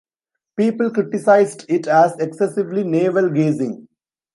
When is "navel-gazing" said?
2.83-3.87